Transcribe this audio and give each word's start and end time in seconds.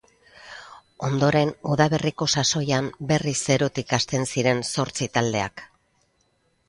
Ondoren 1.07 1.51
udaberriko 1.73 2.27
sasoian 2.39 2.89
berriz 3.11 3.37
zerotik 3.51 3.95
hasten 3.99 4.27
ziren 4.35 4.65
zortzi 4.75 5.13
taldeak. 5.19 5.67